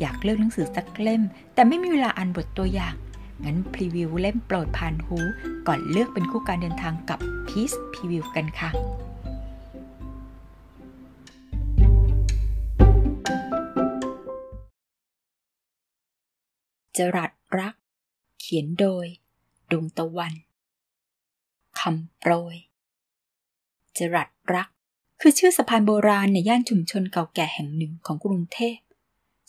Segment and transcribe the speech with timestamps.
[0.00, 1.22] อยากเลือกหนังสือสักเล่ม
[1.54, 2.94] แต่ไม่มีเวลาอ่านบทตัวอย่าง
[3.44, 5.18] งั้นพรีวิวเล่มโปรดผ่านหู
[5.66, 7.18] ก่อนเลือกเป็นคู่การเดินทางกับ
[7.48, 8.70] พีซพรีวิวกันค่ะ
[16.96, 17.74] จรัสรัก
[18.40, 19.06] เขียนโดย
[19.70, 20.34] ดวงตะวัน
[21.80, 22.56] คำโปรย
[23.96, 24.68] จรัสรัก
[25.20, 28.78] คือชื่อสะพานโบราณในย่านชุมชนเก่าแก่แห่งหนึ่งของกรุงเทพ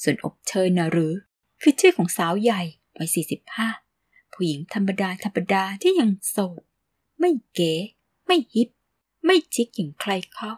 [0.02, 1.14] ส่วนอบเชยนะหรือ
[1.62, 2.62] คือชื่อของสาวใหญ่
[2.98, 3.10] วัย
[3.72, 6.62] 45 ผู้หญิงธรรมดาธรรมดาที่ยังโสด
[7.20, 7.74] ไม่เก๋
[8.28, 8.70] ไม่ฮิป
[9.26, 10.52] ไม่ชิคอย่างใครเขา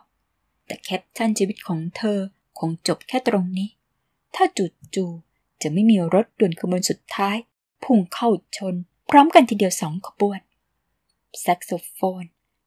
[0.66, 2.20] แต่แคปชั่นชีวิตของเธอ
[2.60, 3.70] คงจบแค่ตรงนี้
[4.36, 4.66] ถ้าจู
[4.96, 5.06] จู
[5.62, 7.38] จะไม่มีรถด่วนขบวนสุดท้าย
[7.84, 8.76] พุ่งเข้าชน
[9.10, 10.40] พร้อมกันทีเดียวสองขบวน
[11.40, 12.24] แซกโซโฟน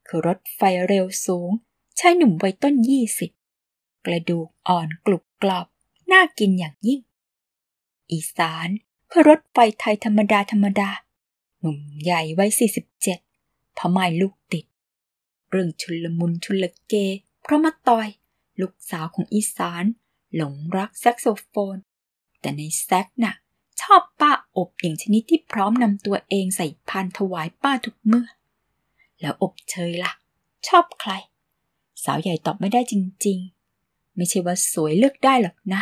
[0.07, 1.51] คือรถไฟเร็วสูง
[1.99, 3.31] ชายหนุ่มวัยต้นยี่สิบ
[4.05, 5.67] กระดูกอ่อนกรุบกรอบ
[6.11, 6.99] น่ากินอย่างยิ่ง
[8.11, 8.69] อีสาน
[9.07, 10.89] เพื่อรถไฟไทยธรรมดาธรรมดา
[11.59, 13.19] หนุ่มใหญ่วัยสี่สิบเจ็ด
[13.77, 14.65] พ่อม่ายลูกติด
[15.49, 16.93] เรื่องชุลมุนชุลเก
[17.41, 18.07] เพราะมาตอย
[18.61, 19.83] ลูกสาวของอีสาน
[20.35, 21.77] หลงรักแซกโซโฟน
[22.39, 23.35] แต่ในแซกน่ะ
[23.81, 28.27] ชอบป้าอบอย่างชนิดที่พร้อมนำตัวเองใส่พานถวายป้าทุกเมื่อ
[29.21, 30.13] แล้วอบเชยละ่ะ
[30.67, 31.11] ชอบใคร
[32.03, 32.93] สาวใหญ่ตอบไม่ได้จ
[33.25, 33.39] ริง
[33.77, 35.81] ๆ ไม่ใช่ว่าสวยเลือกได้หรอกนะ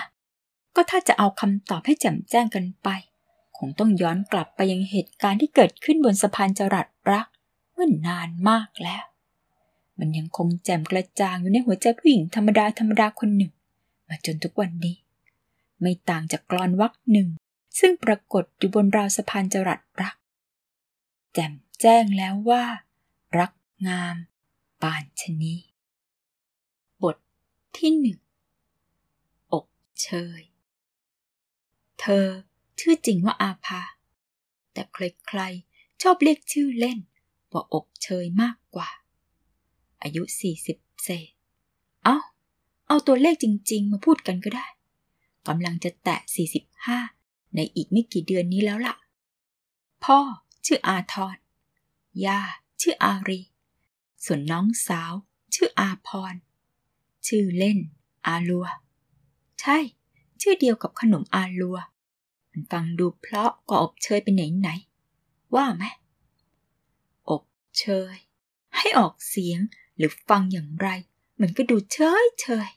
[0.76, 2.90] ก็ถ้าจะเอาคำตอบให้แจ่มแจ้งกันไป
[3.58, 7.28] คงต้องย้อนกลับไปยังเหตุการณ์ที่เกิดขึ้นบนสะพานจรัสรัก
[7.74, 9.04] เมื่อนนานมากแล้ว
[10.00, 13.52] มันยังคงแจ่มกระจ่างอยู่ในหัวใจผู้หญิงธรรมดาธรรมดาคนหนึ่ง
[14.08, 14.96] มาจนทุกวันนี้
[15.82, 17.30] ไม่ต่างจากกรอนวักหนึ่ง
[17.80, 20.16] ซึ่งปรากฏอยู่บนราวสะพานจรัสรัก
[21.34, 22.64] แจ่มแจ้งแล้วว่า
[23.40, 23.52] รัก
[23.88, 24.16] งาม
[24.82, 25.56] ปานชนี
[27.04, 27.18] บท
[27.78, 28.20] ที่หนึ่ง
[29.54, 29.66] อก
[30.02, 30.42] เชย
[32.08, 32.30] เธอ
[32.80, 33.82] ชื่อจริงว่าอาภา
[34.74, 37.00] แต่ใครๆ ชอบเรียกชื่อเล่น
[37.52, 38.90] ว่าอกเชยมากกว่า
[40.04, 41.32] อายุสี่สิบเศษ
[42.04, 42.18] เอา้า
[42.88, 44.68] เอาตัวเลขจริง ๆ มาพูดกันก็ได้
[45.48, 47.00] กำลังจะแตะสี่สิบห้า
[47.56, 48.96] ในอีกไม่กี่เดือนนี้แล้วล่ะ
[50.04, 50.20] พ่อ
[50.66, 51.36] ชื่ออาทร
[52.26, 52.40] ย่า
[52.82, 53.42] ชื่ออารี
[54.26, 55.14] ส่วนน้องสาว
[55.56, 56.36] ชื่ออาพร
[57.28, 57.80] ชื่อเล่น
[58.28, 58.66] อาลัว
[59.60, 59.78] ใช่
[60.42, 61.78] ชื่อเดียวกับขนมอาลัว
[62.58, 64.70] มันฟังดูเพราะก็อบเชยไปไหนไหน
[65.56, 65.84] ว่าไหม
[67.30, 67.44] อบ
[67.78, 68.16] เชย
[68.78, 69.60] ให้ออกเสียง
[69.98, 70.88] หรือฟังอย่างไร
[71.42, 72.70] มันก็ดูเฉยเฉย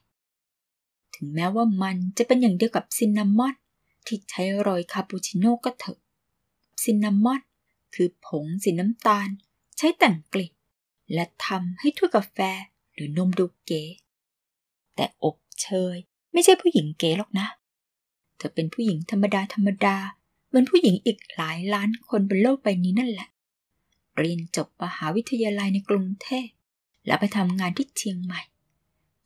[1.14, 3.54] ถึงแม้ว่ามันจะเป็นอย่างเดียวกับซินนามอน
[4.06, 5.98] ที่ใช้โรยคาปูชิโน่ก็เถอะ
[6.84, 7.40] ซินนามอน
[7.94, 9.28] คือผงสีน้ำตาล
[9.76, 10.52] ใช้แต่งกลิ่น
[11.12, 12.38] และทำให้ถ้วยกาแฟ
[12.94, 13.82] หรือนมดูเก๋
[14.96, 15.96] แต่อบเชย
[16.32, 17.48] ไม่ใช่ผู้หญิงเก๋หรอกนะ
[18.38, 19.96] เธอเป็นผู้หญิงธรรมดาธรรมดา
[20.48, 23.28] เหมือนผู้หญิงอีกหลายล้านคนบนโลกใบนี้นั่นแหละ
[24.16, 26.48] เรียนจบมหาวิทยาลัยในกรุงเทพ
[27.06, 28.40] แล้วไปทำงานที่เชียงใหม่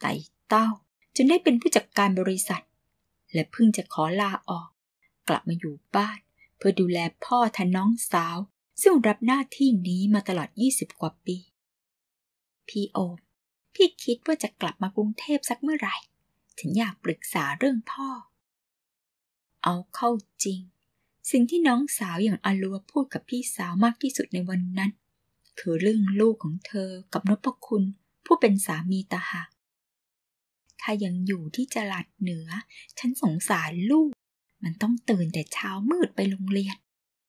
[0.01, 0.13] ไต่
[0.49, 0.69] เต้า
[1.17, 2.65] จนได้เป็นผู้จัดการบริษัท
[3.33, 4.69] และเพิ่งจะขอลาออก
[5.29, 6.19] กลับมาอยู่บ้าน
[6.57, 8.39] เพื่อดูแลพ่อแทนน้องสาว
[8.83, 11.37] ซึ่งรับหน้าที่นี้มาตลอด 20 กว่าปี
[12.69, 13.19] พี่โอม
[13.75, 15.97] พี่คิดว่าจะกลับมากรุงเทพสักเมื่อไหร่
[16.59, 18.09] ถึงอยากปรึกษาเรื่องพ่อ
[19.65, 20.11] เอาเข้า
[20.45, 20.61] จริง
[21.31, 24.91] สิ่งที่น้องสาวอย่างอาลัวพูดกับพี่สาวมากที่สุดในวันนั้น
[25.59, 27.85] คือเรื่องลูกของเธอกับนพคุณ
[28.27, 29.49] ผู้เป็นสามีตาหาก
[30.81, 32.49] ถ้ายังอยู่ที่จลัดเหนือ
[32.99, 34.11] ฉันสงสารลูก
[34.63, 36.77] มันต้องตื่นแต่เช้ามืดไปโรงเรียน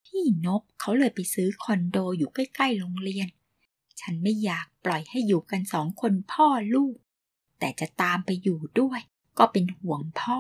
[0.06, 3.28] พี่นบเขาเลยไปซื้อคอนโดอยู่ใกล้ๆโรงเรียน
[4.02, 6.96] ฉันไม่อยากปล่อยให้อยู่กันสองคนพ่อลูก
[7.60, 9.00] แต่จะตามไปอยู่ด้วย
[9.38, 10.40] ก็เป็นห่วงพ่อ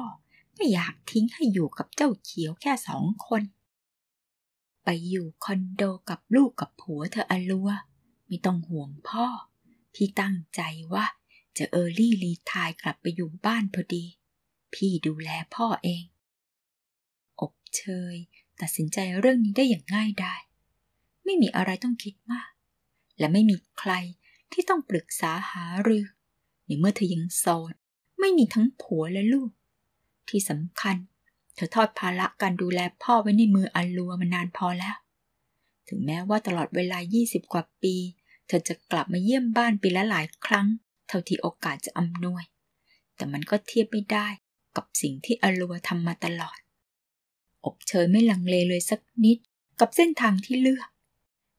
[0.64, 3.44] ไม่อยากทิ้งให้อยู่กับเจ้าเขียวแค่สองคน
[4.84, 7.70] ไปอยู่คอนโดกับลูกกับผัวเธออลัว
[8.28, 9.28] ไม่ต้องห่วงพ่อ
[9.94, 10.62] พี่ตั้งใจ
[10.94, 11.06] ว่า
[11.58, 14.06] จะเออร์ลี่รีทายกลับไปอยู่บ้านพอดี
[14.74, 16.04] พี่ดูแลพ่อเอง
[17.42, 17.84] อบเช
[18.14, 18.16] ย
[18.62, 20.36] ตัดสินใจเรื่องนี้ได้อย่างง่ายได้
[21.26, 22.52] ไม่มีอะไรต้องคิดมาก
[23.20, 23.92] และไม่มีใคร
[24.52, 26.06] ที่ต้องปรึกษาหารือ
[26.66, 27.74] ในเมื่อเธอยังโสด
[28.20, 29.52] ไม่มีทั้งผัวและลูก
[30.30, 30.98] ที่สำคัญ
[31.56, 34.96] เธอทอดภาระการดูแลพ่อไว้ในมืออัลลัวมานานพอแล้ว
[35.88, 37.96] ถึงแม้ว่าตลอดเวลา 20 กว่าปี
[38.48, 40.68] เธอจะกลับมาเยี่ยมบ้านปีละหลายครั้ง
[41.08, 42.44] เท่าที่โอกาสจะอำนวย
[43.16, 44.28] แต่มันก็เทียบไม่ได้
[44.76, 46.58] กับสิ่งที่อลัวทำมาตลอด
[47.66, 49.38] อบเชยไม่ลังเลเลยสักนิด
[49.80, 50.90] กับเส้นทางที่เลือก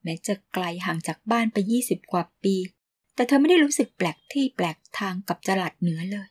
[0.03, 1.57] แม้จะไกลห่างจากบ้านไป
[1.87, 2.55] 20 กว่าปี
[3.15, 6.29] แต่เธอไม่ได้รู้สึกแปลกที่แปลกทางกับจลัดเหนือเลย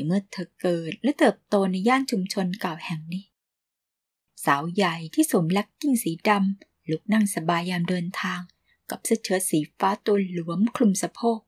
[0.00, 3.24] ในเมื่อเธอเกิดและเติบโตในย่านชุมชนเก่าแห่งนี้
[4.44, 8.40] สาวใหญ่ที่สวมแล็กกิ้งสีดำลุกนั่งสบายยามเดินทาง
[8.90, 11.40] กับเสื้อเชิ้ตสีฟ้าตัวหลวมคลุมสะโพก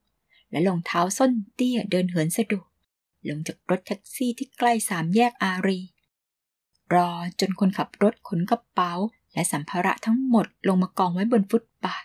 [0.50, 2.68] และรองเท้าส้นเตี้ยเดินเหินสะดวก
[3.28, 5.80] ลงจากรถแท็กซี่ที่ใกล้สามแยกอารี
[6.94, 7.10] รอ
[7.40, 8.92] จนคนขับรถขนกระเป๋า
[9.34, 12.04] และสัมภาระทั้งหมดลงมากองไว้บนฟุตบาท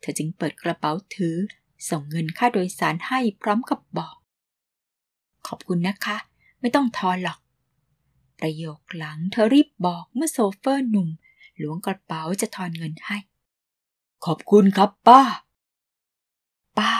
[0.00, 1.36] เธอจึงเปิดกระเป๋าถือ
[1.90, 4.16] ส่งเงินค่าโดยสารให้พร้อมกับบอก
[5.46, 6.16] ขอบคุณนะคะ
[6.60, 7.38] ไม่ต้องทอนหรอก
[8.40, 11.08] ประโยคหลังเธอรีบบอกเมื่อโซเฟอร์หนุ่ม
[11.58, 13.18] หลวงกระเป๋าจะทอนเงินให้
[14.24, 15.22] ขอบคุณครับป้า
[16.78, 16.92] ป้า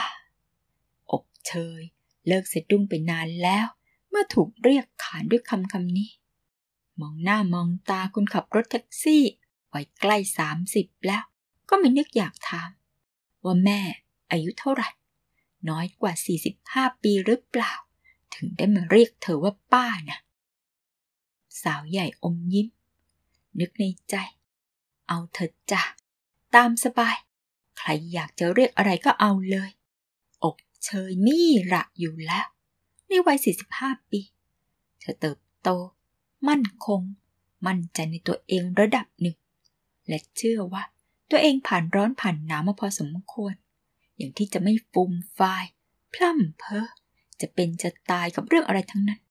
[1.11, 1.81] อกเชย
[2.27, 3.67] เลิกเสดุ้งไปนานแล้ว
[4.09, 6.09] เมื่อถูกเรียกขานด้วยคำคำนี้
[6.99, 9.23] มองหน้ามองตาคนขับรถแท็กซี่
[9.73, 11.23] วัยใกล้สามสิบแล้ว
[11.69, 12.69] ก็ไม่นึกอยากถาม
[13.43, 13.79] ว่าแม่
[14.31, 14.89] อายุเท่าไหร่
[15.69, 16.13] น้อยกว่า
[16.55, 17.73] 45 ปีหรือเปล่า
[18.33, 20.19] ถึงได้มาเรียกเธอว่าป้านะ
[21.63, 22.67] สาวใหญ่อมยิ้ม
[23.59, 24.15] นึกในใจ
[25.07, 25.83] เอาเถอจ้ะ
[26.55, 27.15] ตามสบาย
[27.77, 29.69] ใครอยากจะเรียกอะไรก็เอาเลย
[30.43, 32.45] อกเชยนี่ระอยู่แล้ว
[33.07, 33.37] ในวัย
[33.73, 34.21] 45 ปี
[34.99, 35.69] เธอเติบโต
[36.47, 37.01] มั่นคง
[37.67, 39.37] มั่นใจในตัวเองระดับหนึ่ง
[40.07, 40.83] และเชื่อว่า
[41.29, 43.53] ตัวเองผ่านร้อนผ่านหนาวมาพอสมควร
[44.17, 45.65] อย่างที่จะไม่ฟุมฟาย
[46.13, 46.87] พล่ำเพ้อ
[47.41, 49.21] จะเป็นจะตายกับเรื่องอะไรทั้งนั้น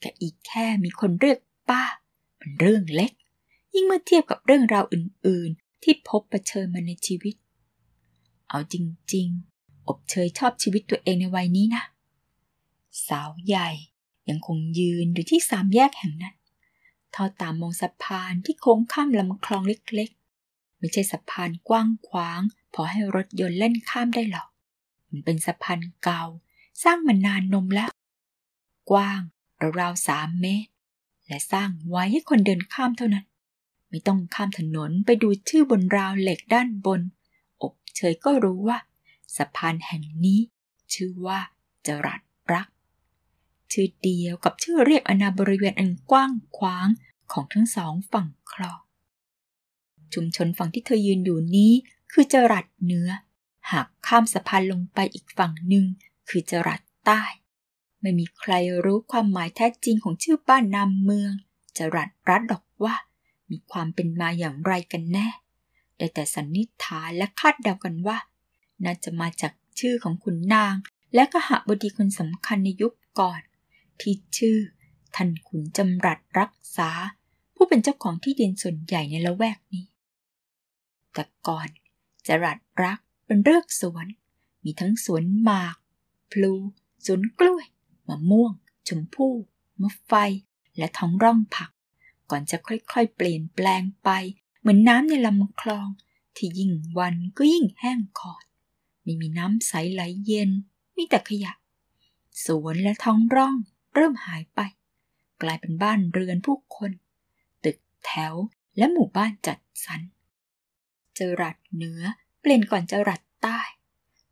[0.00, 1.82] แค่อีกแค่มีคนเรียกป้า
[2.38, 3.12] เป็นเรื่องเล็ก
[3.74, 7.34] ยิ่งเมื่อเทียบกับเรื่องราวอื่น ๆ ที่พบประเชิญมาในชีวิต
[8.48, 8.74] เอาจ
[9.14, 9.28] ริง
[9.88, 11.84] อบเชยชอบชีวิตตัวเองในวัยนี้นะ
[13.08, 13.70] สาวใหญ่
[14.28, 16.36] ยังคงยืนอยู่ที่สามแยกแห่งนั้น
[17.14, 20.10] ทอดตามมองสะพานที่โค้งข้ามลำคลองเล็ก
[20.44, 22.40] ๆ ไม่ใช่สะพานกว้างขวาง
[22.74, 24.48] พอให้รถยนต์เล่นข้ามได้หรอก
[25.08, 26.24] มันเป็นสะพานเก่า
[26.82, 27.90] สร้างมานานนมแล้ว
[28.90, 29.20] กว้าง
[29.80, 30.70] ราวๆสามเมตร
[31.26, 33.26] และสร้างไว้ให้คนเดินข้ามเท่านั้น
[33.88, 37.00] ไม่ต้องข้ามถนนไปดูชื่อบนราวเหล็กด้านบน
[37.62, 38.78] อบเชยก็รู้ว่า
[39.36, 40.40] สะพานแห่งนี้
[40.94, 41.40] ชื่อว่า
[41.86, 42.20] จรัส
[42.52, 42.68] รัก
[43.72, 46.88] ชื่อเดียวกับชื่อเรียกอนาบริเวณอันกว้างขวาง
[47.32, 48.80] ของทั้งสองฝั่งคลอง
[50.14, 51.72] ชุมชนฝั่งที่เธอยืนอยู่นี้
[52.12, 53.08] คือจรัสเหนือ
[53.70, 55.86] หากข้ามสะพานลงไปอีกฝั่งหนึ่ง
[56.28, 57.22] คือจรัสใต้
[58.00, 58.52] ไม่มีใคร
[58.84, 61.32] รู้ความหมายแท้จริงของชื่อบ้านนามเมือง
[61.76, 62.94] จรัสรัฐดอกว่า
[63.50, 65.28] มีความเป็นมาอย่างไรกันแน่
[65.98, 68.18] ได้แต่สันนิษฐานและคาดเดากันว่า
[68.84, 70.74] น่าจะมาจากชื่อของขุนนาง
[71.14, 73.40] และก็หบดีคนสำคัญในยุคก่อน
[74.00, 74.58] ที่ชื่อ
[75.14, 76.90] ท่านขุนจำรัดรักษา
[77.54, 79.86] ผู้เป็นเจ้าของที่ดินส่วนใหญ่ในละแวกนี้
[81.12, 81.68] แต่ก่อน
[82.26, 84.06] จรัดรักเป็นเลิกสวน
[84.64, 85.76] มีทั้งสวนหมาก
[86.34, 86.54] พลู
[87.06, 87.66] สวนกล้วย
[88.08, 88.52] มะม่วง
[88.88, 89.34] ชมพู่
[89.82, 90.12] มะไฟ
[90.78, 91.70] และท้องร่องผัก
[92.30, 94.10] ก่อนจะค่อยๆ เปลี่ยนแปลงไป
[94.60, 95.88] เหมือนน้ำในลำคลอง
[96.36, 98.44] ที่ยิ่งวันก็ยิ่งแห้งขอด
[99.02, 100.50] ไม่มีน้ำใสไหลเย็น
[100.96, 101.52] มีแต่ขยะ
[102.44, 103.56] สวนและท้องร่อง
[103.94, 104.60] เริ่มหายไป
[105.42, 106.90] กลายเป็นบ้านเรือนผู้คน
[107.64, 108.34] ตึกแถว
[108.78, 110.00] และหมู่บ้านจัดสรร
[111.18, 112.02] จรัดเหนือ
[112.40, 113.60] เปลี่ยนก่อนจรัดใต้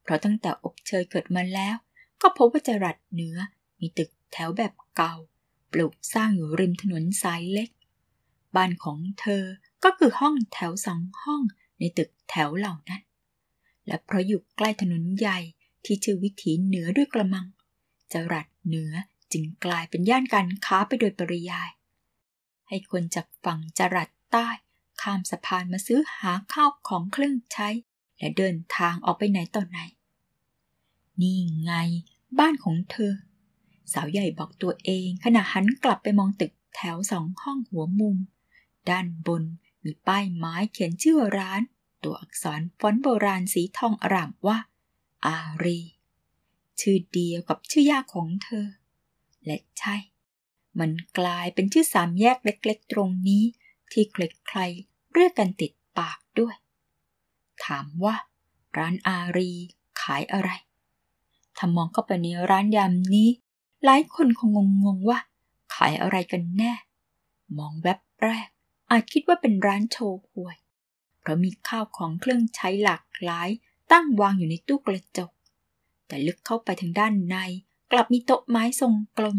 [0.02, 1.76] เพราะตั้งแต่อบเชยเกิดมาแล้ว
[2.22, 3.36] ก็พบว่าจรัดเหนือ
[3.80, 5.14] มีตึกแถวแบบเก่า
[5.72, 7.70] ปลูกสร้างอยู่ริมถนนสายเล็ก
[8.56, 9.44] บ้านของเธอ
[9.84, 11.42] ก็คือห้องแถวสองห้อง
[11.78, 13.02] ในตึกแถวเหล่านั้น
[13.86, 15.38] และเพราะอยู่ใกล้ถนนใหญ่
[15.84, 17.46] ที่ชื่อวิถีเหนือด้วยกระมัง
[18.12, 18.92] จรัดเหนือ
[19.32, 21.70] จึงกลายเป็นย่านการค้าไปโดยปริยาย
[22.68, 24.48] ให้คนจากฝั่งจรัดใต้
[25.02, 27.68] ข้ามสะพานมาซื้อหาข้าวของเครื่องใช้
[28.18, 29.80] และเดินทางออกไปไหนต่อไหน
[31.20, 31.72] นี่ไง
[32.38, 33.12] บ้านของเธอ
[33.92, 38.16] สาวใหญ่บอกตัวเองขณะหันกลับไปมองตึกแถวสองห้องหัวมุม
[38.90, 39.44] ด้านบน
[39.84, 41.62] มีป้ายไม้เขียนชื่อร้าน
[42.04, 44.58] ตัวอักษรฟอนต์โบราณสีทองอร่ามว่า
[45.26, 45.80] อารี
[46.80, 48.66] ชื่อเดียวกับชื่อยากของเธอ
[49.44, 49.96] และใช่
[50.78, 53.44] มันกลายเป็นชื่อสามแยกเล็กๆตรงนี้
[53.92, 56.54] ที่ใครๆเรียกกันติดปากด้วย
[57.64, 58.14] ถามว่า
[58.78, 59.50] ร้านอารี
[60.00, 60.50] ขายอะไร
[61.56, 63.28] ถ้ามองเข้าไปในร้านยำนี้
[63.84, 65.18] หลายคนคงงงๆว่า
[65.74, 66.72] ขายอะไรกันแน่
[67.58, 68.48] มองแวบแรก
[68.90, 70.56] อาจคิดว่าเป็นร้านโชว์หวย
[71.20, 73.48] เพราะมีข้าวของเครื่องใช้หลากหลาย
[73.92, 75.30] ตั้งวางอยู่ในตู้กระจก
[76.06, 77.36] แต่ลึกเข้าไปทางด้านใน
[77.92, 79.38] กลับมีโต๊ะไม้ทรงกลม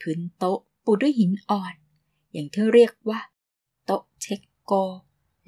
[0.00, 1.74] พื้นโต๊ะปูด้วยหินอ่อน
[2.32, 3.20] อย่างที่เรียกว่า
[3.84, 4.72] โต๊ะเช็กโก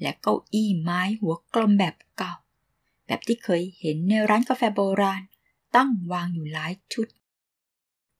[0.01, 2.33] และเก้าอี้ไม้หัวกลมแบบเก่า
[3.05, 5.21] แบบที่เคยเห็นในร้านกาแฟโบราณ
[5.75, 7.07] ตั้งวางอยู่หลายชุด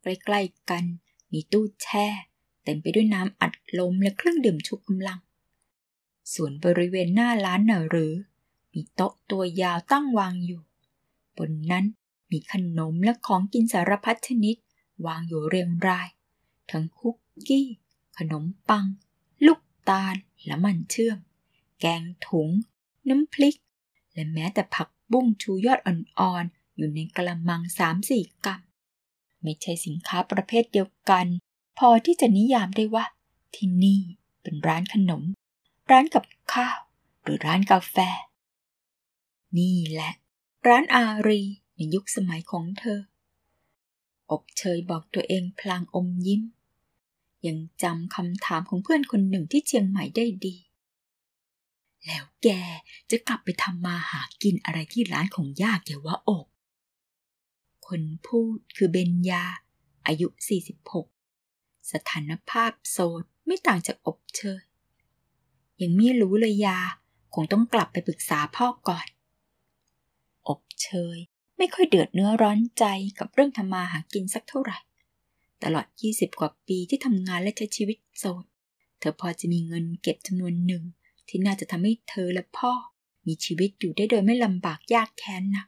[0.01, 0.83] ใกล้ๆกัน
[1.31, 2.07] มีตู้แช่
[2.63, 5.19] เต็มไปด้วยน้ำอัดลมและเครื่องดื่มชุกกำลัง
[6.33, 8.13] ส่วนบริเวณหน้าร้านน่ะหรือ
[8.73, 10.61] มีโต๊ะตัวยาวตั้งวางอยู่
[11.37, 11.85] บนนั้น
[12.31, 14.55] มีขนมและของกินสารพัดชนิด
[15.05, 16.07] วางอยู่เรียงราย
[16.71, 17.15] ทั้งคุก
[17.47, 17.67] กี้
[18.17, 18.85] ขนมปัง
[19.45, 21.19] ลูกตาลและมันเชื่อม
[21.79, 22.49] แกงถุง
[23.09, 23.55] น้ำพริก
[24.13, 28.61] และแม้แต่ผักบุ้งชูยอดอ่อนๆ อยู่ในกระมังสามสี่กรัม
[29.41, 31.27] ไม่ใช่สินค้าประเภทเดียวกัน
[31.79, 33.05] พอที่จะนิยามได้ว่า
[33.55, 34.01] ที่นี่
[34.41, 35.23] เป็นร้านขนม
[35.91, 36.77] ร้านกับข้าว
[37.23, 37.97] หรือร้านกาแฟ
[39.57, 40.11] นี่แหละ
[40.67, 41.41] ร้านอารี
[41.75, 42.99] ในยุคสมัยของเธอ
[44.31, 46.41] อบเชยบอกตัวเองพลางอมยิ้ม
[47.47, 50.55] ยังจำคำถามของเพื่อนคนหนึ่งที่เชียงใหม่ได้ดี
[52.05, 52.47] แล้วแก
[53.11, 56.45] จะกลับไปทำมาหากินอะไรที่ร้านของย่าแกวะอบ
[57.87, 59.43] คนพูดคือเบญญา
[60.07, 60.27] อายุ
[61.09, 64.63] 46 สถานภาพโสดไม่ต่างจากอบเชย
[65.81, 66.79] ยังไม่รู้เลยยา
[67.33, 69.07] คงต้องกลับไปปรึกษาพ่อก่อน
[70.47, 71.17] อบเชย
[71.57, 72.85] ไม่ค่อยเดือดเนื้อร้อนใจ
[73.19, 74.79] กับเรื่องทำมาหากินสักเท่าไหร่
[75.63, 78.45] ตลอด 20 กว่าปีที่ทำงานและใช้ชีวิตโสด
[78.99, 80.83] เธอพอจะมีเงินเก็บจำนวนหนึ่ง
[81.27, 82.73] ที่น่าจะทำให้เธอและพ่อ
[83.27, 85.67] มีชีวิตอยู่ได้โดยไม่ลำบากยากแค้นนัก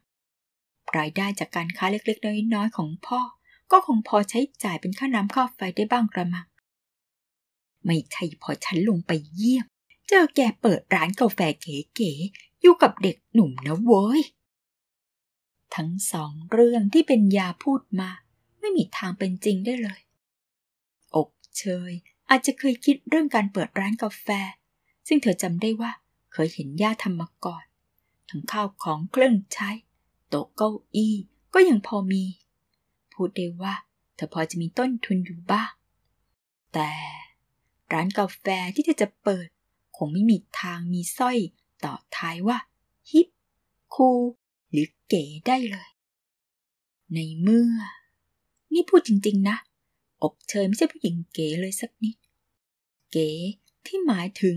[0.97, 3.21] รายได้จากการค้าเล็กๆ น้อยๆ ของพ่อ
[3.71, 6.47] ก็คงพอใช้จ่ายเป็นค่าน้ำค่าไฟได้บ้างกระมัง
[7.85, 9.65] ไม่ใช่พอฉันลงไปเยี่ยม
[10.09, 14.21] เจอแกเปิดร้านกาแฟเก๋ๆ อยู่กับเด็กหนุ่มนะเว้ย
[15.75, 18.09] ทั้งสองเรื่องที่เป็นยาพูดมา
[18.59, 20.01] ไม่มีทางเป็นจริงได้เลย
[21.15, 21.91] อกเชย
[22.29, 24.27] อาจจะเคยคิดเรื่องการเปิดร้านกาแฟ
[25.07, 25.91] ซึ่งเธอจำได้ว่า
[26.33, 27.65] เคยเห็นย่าทำมาก่อน
[28.29, 29.69] ทั้งข้าวของเครื่องใช้
[30.35, 31.15] ต๊ะเก้าอี้
[31.53, 32.23] ก็ยังพอมี
[33.13, 33.73] พูดได้ว่า
[34.15, 35.71] เธอพอจะมีต้นทุนอยู่บ้าง
[36.73, 36.91] แต่
[37.93, 39.47] ร้านกาแฟที่เธอจะเปิด
[39.97, 41.37] คงไม่มีทางมีสร้อย
[41.83, 42.57] ต่อท้ายว่า
[43.11, 43.27] ฮิป
[43.93, 44.21] คูล
[44.71, 45.89] หรือเก๋ได้เลย
[47.13, 47.71] ในเมื่อ
[48.73, 49.57] นี่พูดจริงๆนะ
[50.23, 52.15] อบเชยไม่ใช่ผู้หญิงเก๋เลยสักนิด
[53.11, 53.29] เก๋
[53.85, 54.55] ที่หมายถึง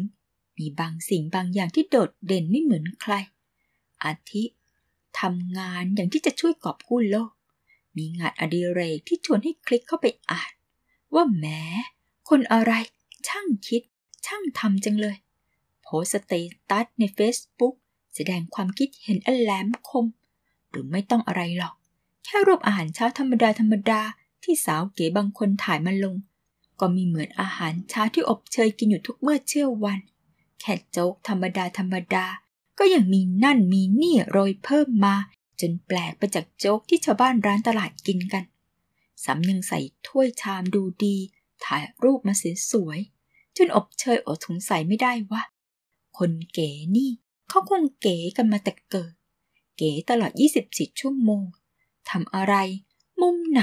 [0.58, 3.14] มีบางสิ่งบางอย่างที่โดดเด่นไม่เหมือนใคร
[4.04, 4.44] อาทิ
[5.20, 7.32] ทำงานอย่างที่จะช่วยกอบกู้โลก
[7.96, 10.52] มีงานอดิเรกที่ชวนให้คลิกเข้าไปอ่าน
[11.14, 11.62] ว่าแม้
[12.28, 12.72] คนอะไร
[13.28, 13.82] ช่างคิด
[14.26, 15.16] ช่างทำจังเลย
[15.82, 16.32] โพสเต
[16.70, 17.74] ตัสใน Facebook
[18.14, 20.06] แสดงความคิดเห็นอันแหลมคม
[20.70, 21.74] หรือไม่ต้องอะไรหรอก
[22.24, 24.00] แค่รูปอาหารเช้าธรรมดาธรรมดา
[24.44, 26.14] ที่สาวเก๋บางคนถ่ายมาลง
[26.80, 30.00] ก็มีเหมือนอาหารเช้าที่อบเชยกินอยู่ทุกเมื่อเชื่อวัน
[30.60, 32.24] แค่โจ๊กธรรมดาธรรมดา
[32.78, 35.14] ก็ยังมีนั่นมีนี่โรยเพิ่มมา
[35.60, 38.44] จนแปลกไปจากโจ๊กที่ชาวบ้านร้านตลาดกินกัน
[39.24, 41.16] สำยังใส่ถ้วยชามดูดี
[41.64, 42.98] ถ่ายรูปมาเสียสวย
[43.56, 45.42] จนอบเชยอดสงสัยไม่ได้ว่า
[46.18, 47.10] คนเก๋นี่
[47.48, 49.12] เขาคงเก๋กันมาแต่เกิด
[49.76, 50.32] เก๋ตลอด
[50.66, 51.44] 24 ชั่วโมง
[52.10, 52.54] ทำอะไร
[53.20, 53.62] มุมไหน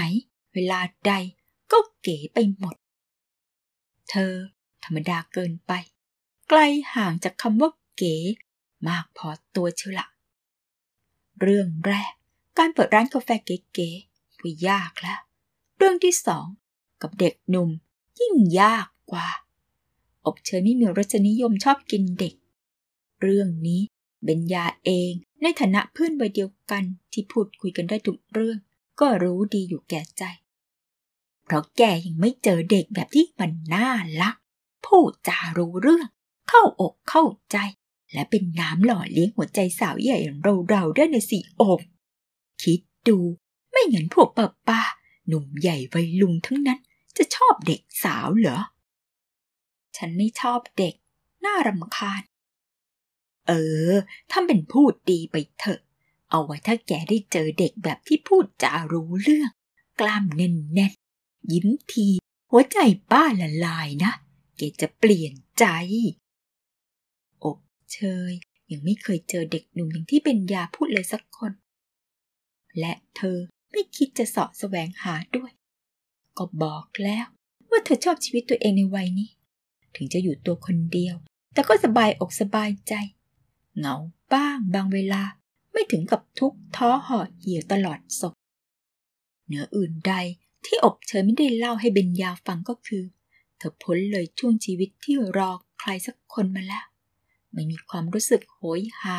[0.53, 1.13] เวลาใด
[1.71, 2.75] ก็เก๋ไปหมด
[4.09, 4.33] เธอ
[4.83, 5.71] ธรรมดาเกินไป
[6.49, 6.59] ไกล
[6.93, 8.15] ห่างจากคำว่าเก๋
[8.89, 10.07] มากพอตัวเชียวละ
[11.41, 12.13] เรื่องแรก
[12.57, 15.19] การเปิดร้านกาแฟเก๋ๆว่ายากแล้ว
[15.77, 16.45] เรื่องที่สอง
[17.01, 17.69] กับเด็กหนุ่ม
[18.19, 19.27] ยิ่งยากกว่า
[20.25, 22.35] อบเชยไม่มีรสนิยมชอบกินเด็ก
[23.21, 23.81] เรื่องนี้
[24.23, 25.11] เบญญาเอง
[25.41, 28.57] ในฐานะเพื่อนวัยเดียวกันที่พูดคุยกันได้ทุกเรื่อง
[28.99, 30.23] ก็รู้ดีอยู่แก่ใจ
[31.43, 33.89] เพราะแกยังไม่เจอเด็กแบบที่มันน่า
[34.21, 34.35] รัก
[34.85, 36.07] พูดจารู้เรื่อง
[36.49, 37.57] เข้าอกเข้าใจ
[38.15, 41.79] และเป็นน้ำหล่อเลี้ยงหัวใจสาวใหญ่อย่างเราๆด้ในสีอบ
[42.63, 43.17] คิดดู
[43.71, 44.81] ไม่งั้นพวกป้าป้า
[45.27, 46.79] หนุ่มใหญ่วัยลุงทั้งนั้น
[47.17, 48.59] จะชอบเด็กสาวเหรอ
[49.97, 50.95] ฉันไม่ชอบเด็ก
[51.45, 52.21] น่ารำคาญ
[53.47, 53.51] เอ
[53.89, 53.91] อ
[54.31, 55.81] ถ้าเป็นพูดดีไปเถอะ
[56.29, 59.51] เอาไว้ถ้าแกได้เจอเด็กแบบที่พูดจารู้เรื่อง
[59.99, 60.49] กล้ามแน่
[60.91, 62.07] นๆยิ้มที
[62.51, 62.77] หัวใจ
[63.11, 64.13] ป้าละลายนะ
[64.57, 65.65] แกจะเปลี่ยนใจ
[67.95, 68.31] เชย
[68.71, 71.51] ยังไม่เคยเจอเด็กหนุ่มอย่างที่เป็นยาพูดเลยสักคน
[72.79, 73.37] และเธอ
[73.71, 75.51] ไม่คิดจะสาะแสวงหาด้วย
[76.37, 77.25] ก็บอกแล้ว
[77.69, 79.29] ว่าเธอชอบชีวิตตัวเองในวัยนี้
[79.95, 81.15] ถึงจะอยู่ตัวคนเดียว
[81.53, 82.93] แต่ก็สบายอกสบายใจ
[83.77, 83.95] เหงา
[84.33, 85.23] บ้างบางเวลา
[85.71, 88.33] ไม่ถึงกับทุกท้อห่อเหี่ยวตลอดศพ
[89.45, 90.13] เหนืออื่นใด
[90.65, 93.03] ที่อบเชยไม่ได้เล่าให้เบญญาฟังก็คือ
[93.57, 95.49] เธอพ้นเลยช่วงชีวิตที่รอ
[95.79, 96.85] ใครสักคนมาแล้ว
[97.55, 99.17] ไม่มีความรู้สึกโหยหา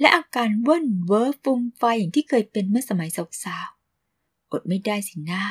[0.00, 3.10] และอาการเว่นเวอฟุ้งไฟอย่างที่เคยเป็นเมื่อสมัย
[3.44, 5.44] สาวๆอดไม่ได้สิหน้า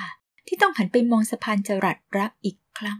[0.47, 2.99] ที่ต้องหันไปมองสะพานจรัสรักอีกครั้ง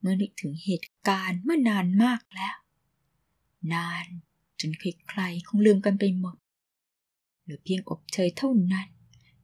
[0.00, 2.56] เมื่อนึกถึงเหตุการณ์เมื่อนานมากแล้ว
[3.72, 4.06] นาน
[4.60, 6.36] จนใครๆคงลืมกันไปหมด
[7.44, 8.88] หรือเพียงอบเชยเท่านั้น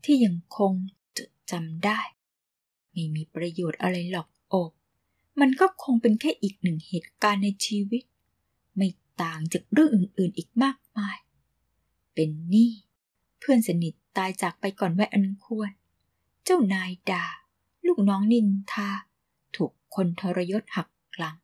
[0.04, 0.72] ที่ยังคง
[1.16, 2.00] จดจำได้
[2.92, 4.70] ไม่มีประโยชน์อะไรหรอกอบ
[5.40, 8.02] มันก็คงเป็นแค่อีกหนึ่งเหตุการณ์ในชีวิต
[8.76, 8.88] ไม่
[9.22, 11.18] ต่างจากเรื่องอื่นๆอีกมากมาย
[12.14, 12.72] เป็นนี่
[13.38, 15.72] เพื่อนสนิทตายจากไปก่อนแวะอันควร
[16.44, 17.24] เจ้านายด่า
[17.86, 18.90] ลูกน้องนินทา
[19.56, 21.36] ถูกคนทรยศหักหลัง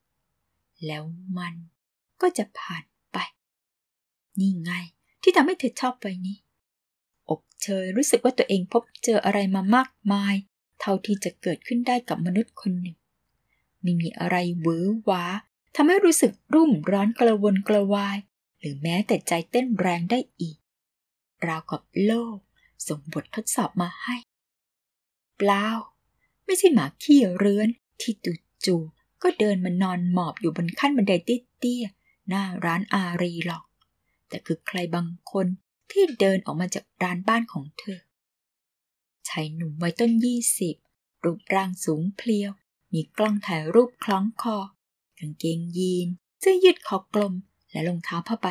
[0.86, 1.04] แล้ว
[1.38, 1.54] มัน
[2.20, 3.18] ก็จะผ่านไป
[4.38, 4.72] นี่ไง
[5.22, 6.38] ที่ทำให้เธอชอบไว้นี้
[7.30, 10.34] อบเชยรู้สึกว่าตัวเองพบเจออะไรมามากมาย
[10.80, 12.96] เท่าที่จะเกิดขึ้นได้กับมนุษย์คนหนึ่ง
[13.82, 15.24] ไม่มีอะไรหวือหวา
[15.74, 18.18] ทำให้รู้สึกรุ่มร้อนกระวนกระวาย
[18.58, 20.58] หรือแม้แต่ใจเต้นแรงได้อีก
[21.46, 22.36] ราวกับโลก
[22.88, 24.16] ส่งบททดสอบมาให้
[25.36, 25.66] เปล่า
[26.44, 27.68] ไม่ใช่หมาขี้เรื้อน
[28.00, 28.12] ที่
[28.64, 33.64] จู่ๆก็เดินมานอนหมอบอยู่บนขั้นบันไดเตี้ยๆหน้าร้านอารีหรอก
[34.28, 35.46] แต่คือใครบางคน
[35.90, 38.00] ที่เดินออกมาจากร้านบ้านของเธอ
[39.28, 40.76] ชายหนุ่มวัยต้นยี่สิบ
[41.24, 42.50] รูปร่างสูงเพลียว
[42.92, 44.58] มีกล้องถ่ายรูปคล้องคอ
[45.18, 46.08] กางเกงยีน
[46.40, 47.34] เสื้อยืดคอกลม
[47.70, 48.46] และรองเท้าผ้าใบ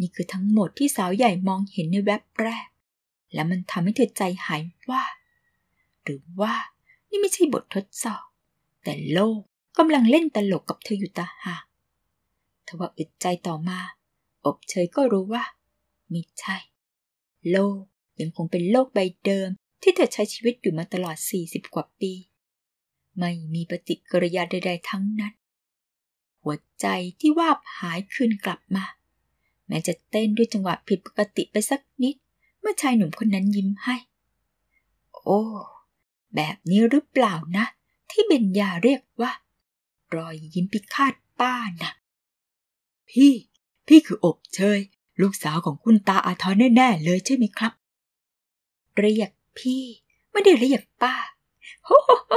[0.00, 2.66] นี่คือทั้งหมดที่สาวใหญ่มองเห็นในแวบแรก
[3.34, 5.02] และมันทำให้เธอใจหายว่า
[6.02, 6.54] หรือว่า
[7.08, 8.24] นี่ไม่ใช่บททดสอบ
[8.84, 9.40] แต่โลก
[9.78, 11.64] กำลังเล่นตลกกับเธออยู่ตาหาก
[12.66, 13.78] ทว่าอึดใจต่อมา
[14.44, 15.44] อบเชยก็รู้ว่า
[16.10, 16.56] ไม่ใช่
[17.50, 17.80] โลก
[18.20, 19.48] ยังคงเป็นโลกใบเดิม
[19.82, 22.12] ที่เธอใช้ชีวิตอยู่มาตลอด 40 กว่าปี
[23.18, 25.34] ไม่มีปฏิกิริยาใด ๆ ทั้งนั้น
[26.42, 26.86] หัวใจ
[27.20, 28.84] ที่วาบหายคืนกลับมา
[29.68, 32.16] แม้จะเต้นด้วยจังหวะผิดปกติไปสักนิด
[32.60, 33.96] เมื่อชายหนุ่มคนนั้นยิ้มให้
[35.14, 35.40] โอ้
[36.34, 37.66] แบบนี้หรือเปล่านะ
[38.10, 39.32] ที่เบญญาเรียกว่า
[40.14, 41.92] รอยยิ้มพิฆาตป้านะ
[43.10, 43.32] พี่
[43.86, 44.78] พี่คืออบเชย
[45.20, 47.72] ลูกสาวของคุณตาอาทรแน่ๆเลยใช่ไหมครับ
[48.98, 49.82] เรียกพี่
[50.30, 51.14] ไม่ได้เรียกป้า
[51.84, 52.34] โฮโฮ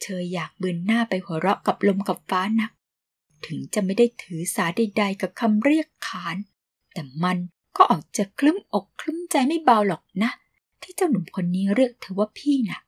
[0.00, 2.70] โฮอบเชยอยากเบือนหน้าไปหัวเราะกับลมกับฟ้านัก
[3.46, 6.36] ถึงจะไม่ได้ถือสาใดๆกับคำเรียกขาน
[6.92, 7.38] แต่มัน
[7.76, 10.30] ก็ออกจะคลึ้มอกคลึ้มใจไม่เบาหรอกนะ
[10.82, 12.80] ที่เจ้าหนุ่มคนนี้เรียกเธอว่าพี่นะ่ะ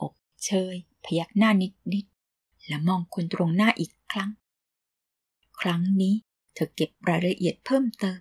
[0.00, 0.14] อบ
[0.44, 4.30] เชย พยักหน้านิดๆ แล้วมองคนตรงหน้าอีกครั้ง
[5.60, 6.14] ครั้งนี้
[6.54, 8.18] เธอเก็บรายละเอียดเพิ่มเติม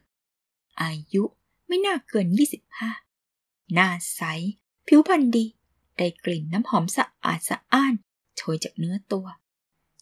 [0.82, 1.24] อายุ
[1.67, 2.28] ไม่น่าเกิน
[3.00, 4.22] 25 หน้าใส
[4.88, 5.46] ผิวพรรณดี
[5.97, 7.93] ได้กลิ่นน้ำหอมสะอาดสะอ้าน
[8.38, 9.27] โชยจากเนื้อตัว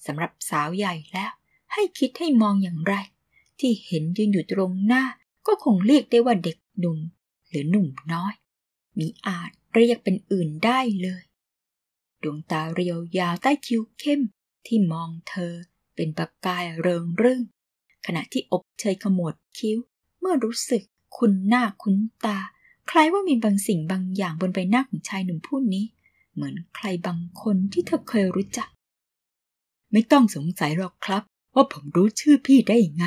[0.05, 1.31] สำหรับสาวใหญ่แล้ว
[1.73, 2.95] ให้คิดให้มองอย่างไร
[3.59, 5.03] ที่เห็นยืนอยู่ตรงหน้า
[5.47, 6.99] ก็คงเรียกได้ว่าเด็กหนุ่ม
[7.49, 8.33] หรือหนุ่มน้อย
[8.99, 11.23] มีอาจเรียกเป็นอื่นได้เลย
[12.23, 14.21] ดวงตาเรียวยาวใต้คิ้วเข้ม
[14.67, 15.53] ที่มองเธอ
[15.95, 17.43] เป็นประกายเริงรื่น
[18.05, 19.77] ขณะที่อบเชยขมวดคิ้ว
[20.19, 20.83] เมื่อรู้สึก
[21.17, 22.37] คุ้นหน้าคุ้นตา
[22.89, 25.85] คล้ายว่ามีบางสิ่งบางอย่างบนใบหน้าของชายหนุ่มผู้นี้
[26.33, 28.69] เหมือนใครบางคนที่เธอเคยรู้จัก
[29.91, 31.23] ไม่ต้องสงสัยหรอกครับ
[31.55, 33.05] ว่าผมรู้ชื่อพี่ได้ยังไง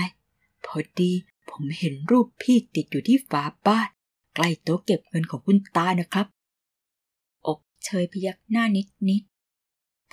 [0.65, 1.13] พอดี
[1.51, 3.89] ผมเห็นรูปพี่ติดอยู่ที่ฝาบ้าน
[4.35, 6.27] ใกล้โต๊ะเก็บเงินของคุณตานะครับ
[7.47, 9.23] อบเชยพยักหน้านิดนิด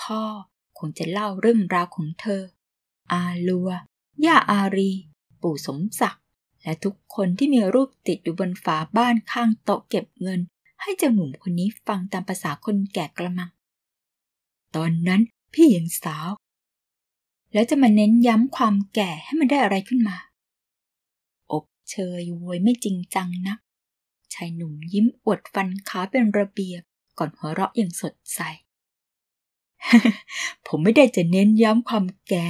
[0.02, 0.22] พ่อ
[0.78, 2.42] คงจะเล่าเรื่องราวของเธอ
[3.12, 3.70] อาลัว
[4.26, 4.92] ย่าอารี
[5.42, 6.21] ปู่สมศักดิ์
[6.64, 10.40] และทุกคนที่มีรูปติดอยู่บนฝาบ้านข้างโต๊ะเก็บเงิน
[10.82, 13.50] ให้เจ้าหนุ่มคนนี้ฟังตามภาษาคนแก่กระมัง
[14.76, 15.22] ตอนนั้น
[15.54, 16.30] พี่ยังสาว
[17.54, 20.18] แล้วจะมาเน้นย้ำความแก่ให้มันได้อะไรขึ้นมา
[21.52, 23.60] อบเชยโวยไม่จริงจังนัก
[24.34, 26.82] ชายหนุ่มยิ้มอวดฟันขาเป็นระเบียบ
[27.18, 28.40] ก่อนหัวเราะอย่างสดใส
[30.68, 32.48] ผมไม่ได้จะเน้นย้ำความแก่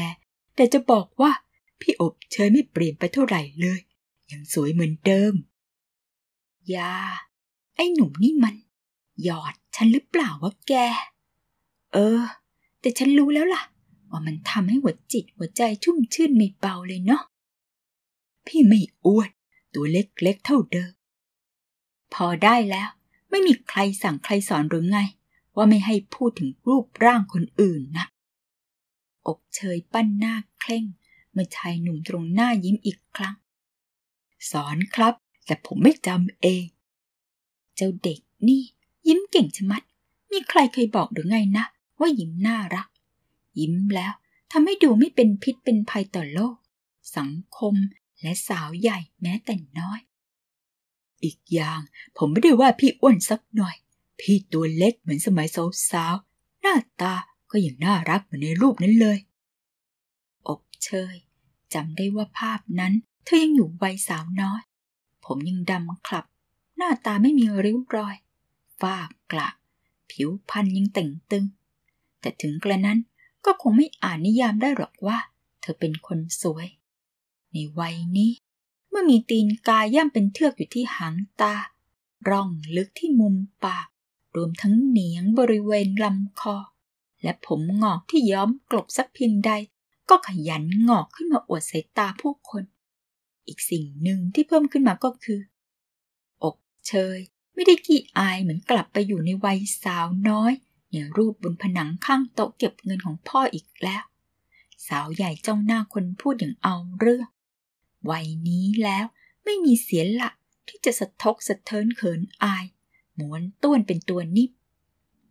[0.55, 1.31] แต่จะบอกว่า
[1.81, 3.79] พี่อบเชยไม่เปลี่ยนไปเท่าไหร่เลย
[4.31, 5.33] ยังสวยเหมือนเดิม
[6.75, 6.93] ยา
[7.75, 8.55] ไอ้หนุ่มนี่มัน
[9.23, 10.73] หยอดฉันหรือเปล่าวะแก
[11.93, 12.21] เออ
[12.79, 13.63] แต่ฉันรู้แล้วล่ะ
[14.09, 17.23] ว่ามันทำให้หัวจิตหัวใจชุ่มชื่นไม่เบาเลยเนาะ
[18.47, 19.29] พี่ไม่อ้วน
[19.73, 20.93] ตัวเล็กๆเท่าเดิม
[22.13, 22.89] พอได้แล้ว
[23.29, 24.99] ไม่มีใครสั่งใครสอนหรือไง
[25.55, 28.05] ว่าไม่ให้พูดถึงรูปร่างคนอื่นนะ
[29.27, 30.85] อกเชยปั้นหน้าเคร่ง
[31.31, 33.35] เมื่อชายหนุ่มตรงหน้ายิ้มอีกครั้ง
[34.51, 35.13] สอนครับ
[35.45, 36.65] แต่ผมไม่จำเอง
[37.75, 38.63] เจ้าเด็กนี่
[39.07, 39.81] ยิ้มเก่งชะมัด
[40.31, 41.65] มีใครเคยบอกหรือไงนะ
[41.99, 42.87] ว่ายิ้มน่ารัก
[43.59, 44.13] ยิ้มแล้ว
[44.51, 46.55] ทำให้ดูไม่เป็นพิษเป็นภัยต่อโลก
[47.17, 47.75] สังคม
[48.21, 49.99] และสาวใหญ่แม้แต่น้อย
[51.23, 51.79] อีกอย่าง
[52.17, 53.75] ผมไม่ได้ว่าพี่อ้วนสักหน่อย
[54.19, 55.47] พี่ตัวเล็กเหมือนสมัย
[55.91, 57.13] สาวๆหน้าตา
[57.51, 59.17] ก็ยังน่ารักเหมือนในรูปนั้นเลย
[60.47, 61.15] อบเชย
[61.73, 64.61] จำได้ว่าภาพนั้น เธอยังอยู่วัยสาวน้อย
[65.25, 66.25] ผมยังดำคลับ
[66.77, 68.15] หน้าตาไม่มีริ้วรอย
[68.81, 68.97] ฝ้า
[69.31, 69.49] กระ
[70.11, 71.45] ผิวพรรณยังแต่งตึง
[72.19, 72.99] แต่ถึงกระนั้น
[73.45, 75.17] ก็คงไม่อ่านนิยามได้หรอกว่า
[75.61, 76.67] เธอเป็นคนสวย
[77.51, 78.31] ในวัยนี้
[78.89, 81.55] เมื่อมีตีนกายย่ำเป็นเทือกอยู่ที่หางตา
[82.29, 83.87] ร่องลึกที่มุมปาก
[84.35, 86.57] รวมทั้งเหนียงบริเวณลำคอ
[87.23, 89.51] และผมงอกที่ย้อมกลบสักเพียงใด
[90.09, 92.63] ก็ขยันงอกขึ้นมาอวดสายตาผู้คน
[93.47, 95.39] อีกสิ่งหนึ่งที่เพิ่มขึ้นมาก็คือ
[96.43, 97.17] อกเชย
[97.53, 100.53] ไม่ได้ขี้อายเหมือนกลับไปอยู่ในวัยสาวน้อย
[100.91, 104.03] อย่างรูปบนผนังข้างโต๊ะเก็บเงินของพ่ออีกแล้ว
[104.87, 107.27] สาวใหญ่จ้องหน้าคนพูดอย่างเอาเรื่อง
[108.09, 109.05] วัยนี้แล้ว
[109.43, 110.29] ไม่มีเสียละ
[110.67, 112.65] ที่จะสะทกสะเทินเขินอาย
[113.15, 114.51] หมวนต้วนเป็นตัวนิบ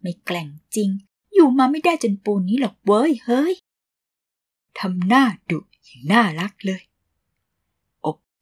[0.00, 0.90] ไม่แกล่งจริง
[1.34, 3.54] อยู่มาไม่ได้จนปูนนี้หรอกเว้ยเฮ้ย
[4.78, 6.82] ทำหน้าดุอย่างน่ารักเลย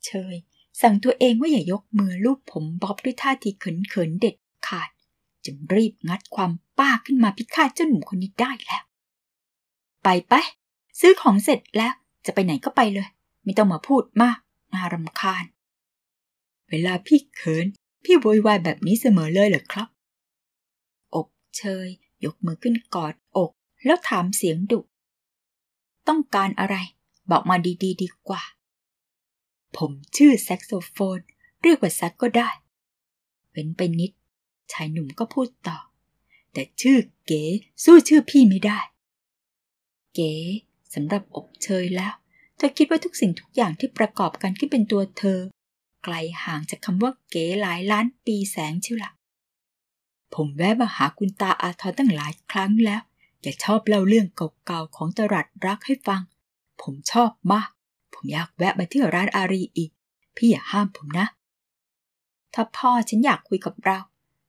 [0.07, 0.35] เชย
[0.81, 4.89] สั่งตัวเองว่าอย่ายกมือลูบผมบ๊อบด้วยท่าทีเขินๆเด็ดขาด
[5.45, 8.83] จึงรีบงัดความป้าขึ้นมาพิฆาตเจ้าหนุ่มคนนี้ได้แล้ว
[10.03, 10.35] ไปไป
[11.01, 11.93] ซื้อของเสร็จแล้ว
[12.27, 13.09] จะไปไหนก็ไปเลย
[13.45, 14.39] ไม่ต้องมาพูดมาก
[14.73, 15.45] น่ารำคาญ
[16.69, 17.67] เวลาพี่เขิน
[18.05, 19.89] พี่โวยวายแบบนี้เสมอเลยเหรอครับ
[21.15, 21.89] อบเชย
[22.25, 23.51] ยกมือขึ้นกอดอก
[23.87, 24.81] แล้วถามเสียงดุ
[26.09, 26.77] ต้องการอะไร
[27.31, 28.43] บอกมาดีๆดดีกว่า
[29.77, 31.19] ผมชื่อแซกโซโฟน
[31.63, 32.51] เรียกว่าแซกก็ได้
[33.51, 34.13] เว้นไปนิด
[34.73, 35.79] ชายหนุ่มก็พูดต่อ
[36.53, 37.43] แต่ชื่อเก๋
[37.85, 38.79] สู้ชื่อพี่ไม่ได้
[40.15, 40.33] เก๋
[40.95, 42.15] สำหรับอบเชยแล้ว
[42.57, 45.41] เธอคิดว่าทุกสิ่งทุกอย่างที่ประกอบกันขึ้นเป็นตัวเธอ
[46.05, 49.13] ไกลห่างจากคำว่าเก๋หลายล้านปีแสงเชิวละ
[50.35, 53.01] ผมแวะมาหาคุณตาอาทรตั้งหลายครั้งแล้ว
[53.43, 54.27] แกชอบเล่าเรื่อง
[54.65, 56.23] เก่าๆของตรัสรักให้ฟัง
[56.83, 57.71] ผมชอบมาก
[58.21, 59.91] ผมอยากแวะมาที่ร้านอารีอีก
[60.37, 61.27] พี่อย่าห้ามผมนะ
[62.55, 63.99] ถ้าพ่อฉันอยากคุยกับเรา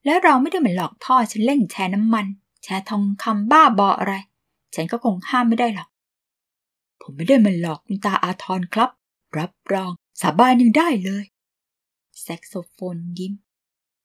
[0.04, 2.26] และเราไม่ได้เหมือนหลอกพ่อฉันเล่นแชร์น้ำมัน
[2.62, 4.14] แชร์ทองคำบ้าบออะไร
[4.74, 5.88] ฉันก็คงห้ามไม่ได้หรอก
[7.00, 8.90] ผมไม่ได้มาหลอกคุณตาอาทรครับ
[9.38, 11.24] รับรองสาบานยังได้เลย
[12.20, 13.32] แซกโซโฟนยิ้ม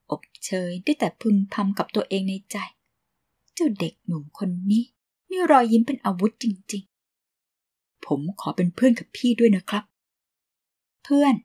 [0.09, 2.57] อบเชยได้แต่พึมพำกับตัวเองในใจ
[3.53, 4.83] เจ้าเด็กหนุ่มคนนี้
[5.29, 6.94] มีรอยยิ้มเป็นอาวุธจริงๆ
[8.07, 9.83] ผมขอเป็นเพื่อนกับพี่ด้วยนะครับ
[11.03, 11.35] เพื่อน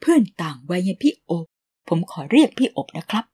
[0.00, 1.46] เพื่อนต่างวัยอย่างพี่อบ
[1.88, 3.24] ผมขอเรียกพี่อบนะครับ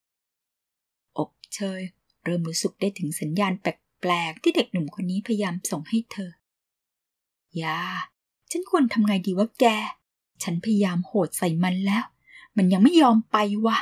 [1.19, 1.81] อบเชย
[2.25, 6.31] เริ่มรู้สึกได้ถึงสัญญาณแปลกๆที่เด็กหนุ่มคนนี้พยายามส่งให้เธอ
[7.63, 7.79] ยา
[8.51, 9.65] ฉันควรทำไงดีวะแก
[10.43, 12.05] ฉันพยายามโหดใส่มันแล้ว
[12.57, 13.37] มันยังไม่ยอมไป
[13.67, 13.79] วะ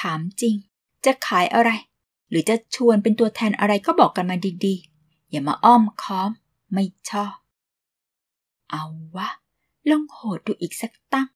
[0.00, 0.54] ถามจริง
[1.04, 1.70] จะขายอะไร
[2.30, 6.30] หรือจะชวนเป็นตัวแทนอะไรก็บอกกันมาดีๆ อย่ามาอ้อมค้อม
[6.72, 7.36] ไม่ชอบ
[8.70, 8.84] เอา
[9.16, 9.28] วะ
[9.90, 11.28] ลองโหดดูอีกสักตั้ง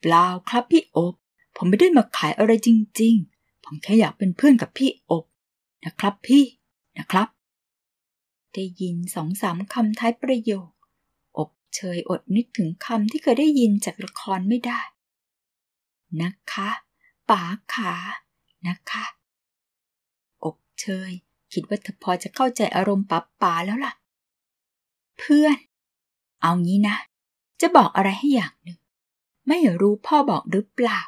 [0.00, 1.14] เปล่าครับพี่อบ
[1.56, 2.68] ผมไม่ได้มาขายอะไรจ
[3.00, 5.24] ริง ๆ ผมแค่อยากเป็นเพื่อนกับพี่อบ
[5.84, 6.44] นะครับพี่
[6.98, 7.28] นะครับ
[8.54, 10.70] ได้ยินสองสามคำท้ายประโยค
[11.38, 14.80] อบเชยอดนึกถึงคำที่เคยได้ยินจากละครไม่ได้
[16.22, 16.70] นะคะ
[17.30, 17.42] ป๋า
[17.74, 17.94] ขา
[18.68, 19.04] นะคะ
[20.44, 21.12] อบเชย
[21.52, 23.92] คิดว่าเธอพอจะเข้าใจอารมณ์ป๋าป๋าแล้วล่ะ
[25.20, 25.56] เพื่อน
[26.40, 26.96] เอางี้นะ
[27.60, 28.78] จะบอกอะไรให้อย่างหนึ่ง
[29.48, 31.00] ไม่รู้พ่อบอกหรือเปล่า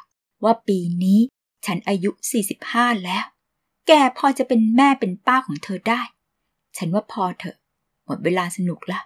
[0.43, 1.19] ว่าปีนี้
[1.65, 2.11] ฉันอายุ
[2.57, 3.23] 45 แล้ว
[3.87, 6.01] แกพอจะเป็นแม่เป็นป้าของเธอได้
[6.77, 7.57] ฉันว่าพอเถอะ
[8.05, 8.99] หมดเวลาสนุกละ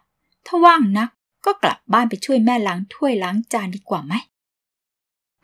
[0.45, 1.09] ถ้าว่างนัก
[1.45, 4.13] ก็กลับบ้านไปช่วยแม่ล้างถ้วยล้างจานดีกว่าไหม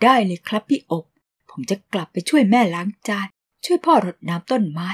[0.04, 1.06] ได้เลยครับพี่อบ
[1.50, 3.28] ผมจะกลับไปช่วยแม่ล้างจาน
[3.66, 4.90] ช่วยพ่อรดน้ำต้นไม้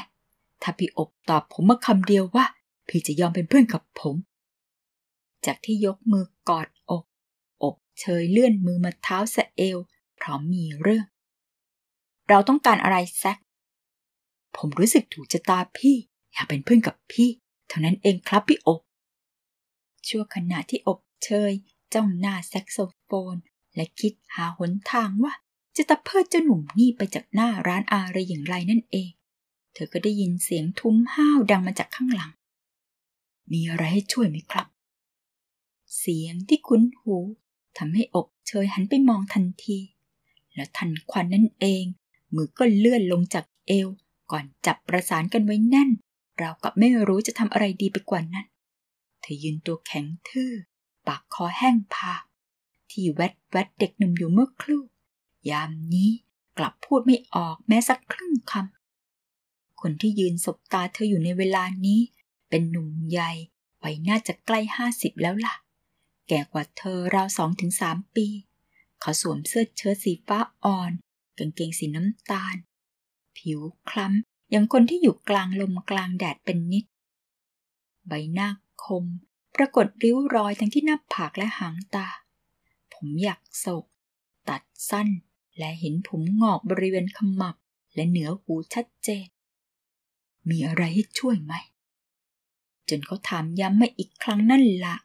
[0.62, 2.46] ถ้าพี่อบตอบผมมาคำเดียวว่า
[2.88, 4.16] พี่จะยอมเป็นเพื่อนกับผม
[5.46, 7.06] จากที่ยกมือกอดอก
[7.64, 9.78] อบเชยเลื่อนมือมาเท้าสะเอว
[10.20, 11.06] พร้อมมีเรื่อง
[12.30, 13.38] เราต้องการอะไรแซก
[14.58, 15.96] ผมรู้สึกถูกชะตาพี่
[16.32, 17.30] อยากเป็นเพื่อนกับพี่
[17.68, 18.82] เท่านั้นเองครับพี่อบ
[20.08, 21.52] ชั่วขณะที่อบเชย
[21.94, 23.36] จ้องหน้าแซกโซโฟน
[23.76, 25.34] และคิดหาหนทางว่า
[25.76, 29.12] จะตะเพิดเจ้าหนุ่มนี่ไปจากหน้าร้านอารีอย่างไรนั่นเอง
[29.74, 32.32] เธอก็ได้ยินเสียงทุ้มห้าวดังมาจากข้างหลัง
[33.52, 34.68] มีอะไรให้ช่วยไหมครับ
[35.98, 37.16] เสียงที่คุ้นหู
[37.78, 39.80] ทำให้อบเชยหันไปมองทันที
[40.56, 41.84] และทันควันนั่นเอง
[42.36, 43.88] มือก็เลื่อนลงจากเอว
[44.32, 45.90] ก่อนจับประสานกันไว้แน่น
[46.38, 48.46] เรากับไม่รู้จะทำอะไรดีไปกว่านั้น
[49.22, 50.52] เธอยืนตัวแข็งทื่อ
[51.08, 52.24] ปากคอแห้งผาก
[52.90, 54.84] ที่แวดแวดเด็กหนุ่มอยู่เมื่อครู่
[55.50, 56.12] ยามนี้
[56.58, 62.00] กลับพูดไม่ออกแม้สักครึ่งคำ คนที่ยืนสบตาเธออยู่ในเวลานี้
[62.50, 63.32] เป็นหนุ่มใหญ่
[63.84, 65.56] วัยน่าจะใกล้ห้าสิบแล้วล่ะ
[66.30, 68.28] แก่กว่าเธอราวสองถึงสามปี
[69.00, 70.92] เขาสวมเสื้อเชิ้ตสีฟ้าอ่อน
[71.38, 72.56] กางเกงสีน้ำตาล
[73.38, 76.86] ผิวคล้ำอย่างคนที่อยู่กลางลมกลางแดดเป็นนิด
[78.08, 78.50] ใบหน้า
[78.84, 79.06] คม
[79.56, 82.08] ปรากฏริ้วรอยทั้งที่หน้าผากและหางตา
[82.94, 83.86] ผมอยากโศก
[84.50, 85.08] ตัดสั้น
[85.58, 87.56] และเห็นผมงอกบริเวณขมับ
[87.96, 89.28] และเหนือหูชัดเจน
[90.50, 91.54] มีอะไรให้ช่วยไหม
[92.90, 94.96] จนเขาถามย้ำมาอีกครั้งนั่นละ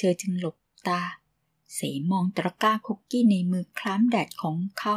[0.00, 0.56] เชอจึงหลบ
[0.88, 1.00] ตา
[1.74, 1.80] เส
[2.10, 4.96] มองตะกร้าคุกกี้ในมือคล้ำแดดของเขา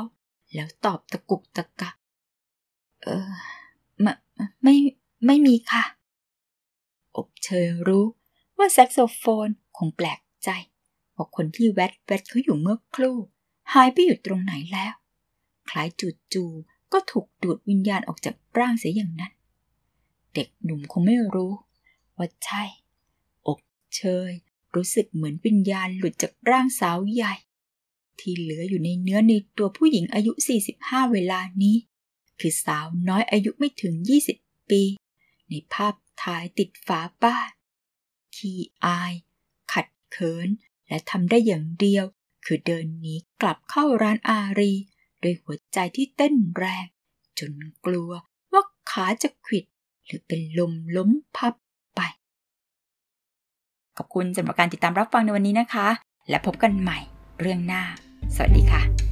[0.53, 1.95] แล้วตอบตะกุกตะกัก
[3.01, 3.31] เออ
[4.01, 4.07] ไม
[4.63, 4.75] ไม่
[5.25, 5.83] ไม่มีค่ะ
[7.15, 8.05] อบเชยรู้
[8.57, 10.49] ว่าแซกโซโฟนคงแปลกใจ
[11.15, 13.17] ว่าคนที่แวดแวดเขาอยู่เมื่อครู่
[13.73, 14.93] หายไปอยู่ตรงไหนแล้ว
[15.69, 15.87] คล้าย
[16.33, 19.33] จู่ๆก็ถูกดูดวิญญาณออกจากร่างเสียอย่างนั้น
[20.33, 21.53] เด็กหนุ่มคงไม่รู้
[22.17, 22.63] ว่าใช่
[23.47, 23.59] อก
[23.95, 24.31] เชย
[24.75, 27.35] รู้สึกเหมือนวิญญาณหลุดจากร่างสาวใหญ่
[28.19, 30.31] ที่เหลืออยู่ในเนื้อในตัวผู้หญิงอายุ
[30.71, 31.75] 45 เวลานี้
[32.39, 33.93] คือสาวน้อยอายุไม่ถึง
[34.33, 34.83] 20 ปี
[35.49, 37.51] ในภาพถ่ายติดฝาบ้าน
[38.35, 39.13] ขี้อาย
[39.73, 40.47] ขัดเขิน
[40.87, 42.05] และทำได้อย่างเดียว
[42.45, 44.73] คือเดินหนีกลับเข้าร้านอารี
[45.23, 46.85] ด้วยหัวใจที่เต้นแรง
[47.39, 47.53] จน
[47.85, 48.11] กลัว
[48.51, 49.65] ว่าขาจะขิด
[50.05, 51.53] หรือเป็นลมล้มพับ
[53.97, 55.87] ขอบคุณสำหรับการติดตามรับฟังในวันนี้นะคะ
[56.29, 56.99] และพบกันใหม่
[57.41, 57.83] เรื่องหน้า
[58.35, 59.10] สวัสดีค่ะ